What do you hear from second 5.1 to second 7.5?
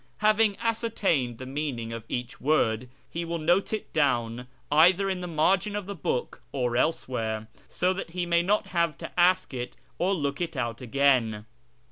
in the margin of the book or elsewhere,